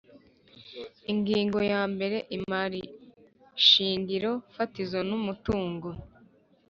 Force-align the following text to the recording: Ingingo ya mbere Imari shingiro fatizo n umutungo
Ingingo 1.11 1.59
ya 1.71 1.81
mbere 1.93 2.17
Imari 2.37 2.81
shingiro 3.67 4.31
fatizo 4.55 4.99
n 5.09 5.11
umutungo 5.19 5.89